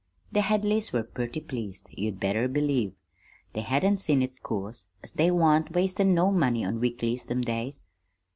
[0.31, 2.93] "The Hadleys were purty pleased, you'd better believe.
[3.53, 7.83] They hadn't seen it, 'course, as they wan't wastin' no money on weeklies them days.